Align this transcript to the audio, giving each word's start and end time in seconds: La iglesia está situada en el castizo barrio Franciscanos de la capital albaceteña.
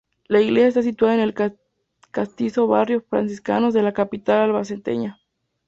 La 0.27 0.41
iglesia 0.41 0.67
está 0.67 0.81
situada 0.81 1.13
en 1.13 1.19
el 1.19 1.35
castizo 2.09 2.65
barrio 2.65 3.05
Franciscanos 3.07 3.75
de 3.75 3.83
la 3.83 3.93
capital 3.93 4.39
albaceteña. 4.45 5.19